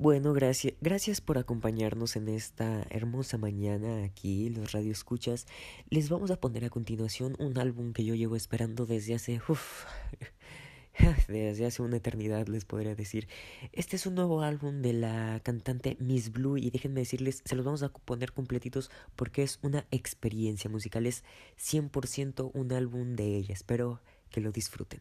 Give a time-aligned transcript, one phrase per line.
[0.00, 5.48] Bueno, gracias, gracias por acompañarnos en esta hermosa mañana aquí, los Radio Escuchas.
[5.90, 9.86] Les vamos a poner a continuación un álbum que yo llevo esperando desde hace, uf,
[11.26, 13.26] desde hace una eternidad, les podría decir.
[13.72, 17.64] Este es un nuevo álbum de la cantante Miss Blue y déjenme decirles, se los
[17.64, 21.24] vamos a poner completitos porque es una experiencia musical, es
[21.58, 23.52] 100% un álbum de ella.
[23.52, 25.00] Espero que lo disfruten.